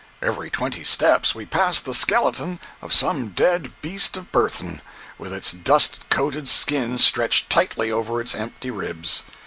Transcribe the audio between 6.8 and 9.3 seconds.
stretched tightly over its empty ribs.